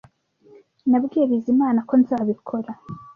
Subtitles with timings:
[0.89, 2.71] Nabwiye Bizimana ko nzabikora.